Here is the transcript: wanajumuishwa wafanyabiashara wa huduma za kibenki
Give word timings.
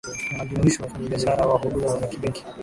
wanajumuishwa 0.31 0.83
wafanyabiashara 0.85 1.45
wa 1.45 1.57
huduma 1.59 1.97
za 1.99 2.07
kibenki 2.07 2.45